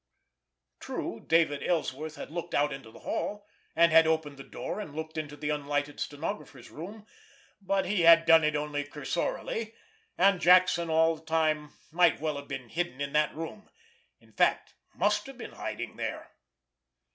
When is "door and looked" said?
4.43-5.15